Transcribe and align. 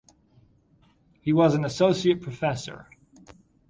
He 1.21 1.31
was 1.31 1.53
an 1.53 1.63
associate 1.63 2.21
professor. 2.23 2.87